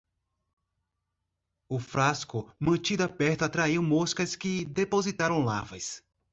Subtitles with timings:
[1.69, 6.01] O frasco mantido aberto atraiu moscas que depositaram larvas